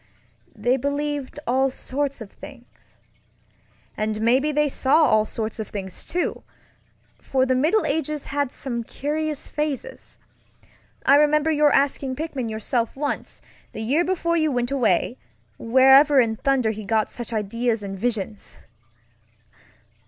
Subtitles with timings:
[0.55, 6.41] They believed all sorts of thingsŌĆöand maybe they saw all sorts of things, too,
[7.19, 10.17] for the Middle Ages had some curious phases.
[11.05, 13.43] I remember your asking Pickman yourself once,
[13.73, 15.19] the year before you went away,
[15.59, 18.57] wherever in thunder he got such ideas and visions.